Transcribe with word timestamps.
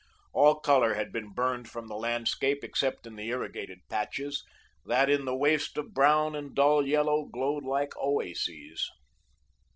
All 0.33 0.59
colour 0.59 0.95
had 0.95 1.11
been 1.11 1.31
burned 1.31 1.69
from 1.69 1.87
the 1.87 1.95
landscape, 1.95 2.63
except 2.63 3.05
in 3.05 3.17
the 3.17 3.29
irrigated 3.29 3.81
patches, 3.87 4.43
that 4.83 5.11
in 5.11 5.25
the 5.25 5.35
waste 5.37 5.77
of 5.77 5.93
brown 5.93 6.33
and 6.35 6.55
dull 6.55 6.83
yellow 6.87 7.25
glowed 7.25 7.65
like 7.65 7.93
oases. 7.97 8.89